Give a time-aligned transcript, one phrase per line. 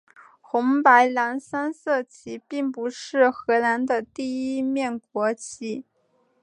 [0.41, 5.85] 红白蓝三色旗并不是荷兰的第一面国旗。